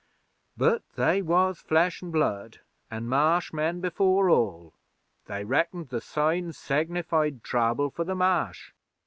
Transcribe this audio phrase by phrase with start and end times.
[0.57, 4.73] But they was Flesh an' Blood, an' Marsh men before all.
[5.27, 8.71] They reckoned the signs sinnified trouble for the Marsh.